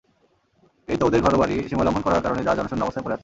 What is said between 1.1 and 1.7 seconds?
ঘরবাড়ি—